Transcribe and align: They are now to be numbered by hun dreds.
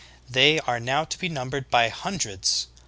They 0.27 0.59
are 0.61 0.79
now 0.79 1.03
to 1.03 1.15
be 1.19 1.29
numbered 1.29 1.69
by 1.69 1.89
hun 1.89 2.17
dreds. 2.17 2.65